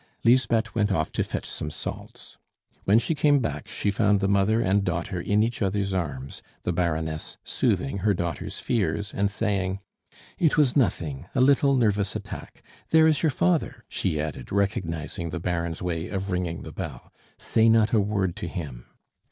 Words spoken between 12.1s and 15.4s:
attack. There is your father," she added, recognizing the